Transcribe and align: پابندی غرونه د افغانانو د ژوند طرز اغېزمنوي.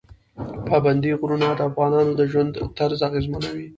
پابندی 0.67 1.11
غرونه 1.21 1.47
د 1.55 1.61
افغانانو 1.69 2.11
د 2.19 2.21
ژوند 2.31 2.53
طرز 2.77 2.99
اغېزمنوي. 3.09 3.67